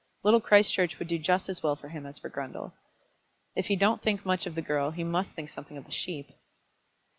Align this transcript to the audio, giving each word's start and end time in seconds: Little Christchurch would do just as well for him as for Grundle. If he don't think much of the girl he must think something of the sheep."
Little 0.23 0.41
Christchurch 0.41 0.97
would 0.97 1.07
do 1.09 1.19
just 1.19 1.47
as 1.47 1.61
well 1.61 1.75
for 1.75 1.89
him 1.89 2.07
as 2.07 2.17
for 2.17 2.27
Grundle. 2.27 2.71
If 3.55 3.67
he 3.67 3.75
don't 3.75 4.01
think 4.01 4.25
much 4.25 4.47
of 4.47 4.55
the 4.55 4.61
girl 4.63 4.89
he 4.89 5.03
must 5.03 5.33
think 5.35 5.51
something 5.51 5.77
of 5.77 5.85
the 5.85 5.91
sheep." 5.91 6.31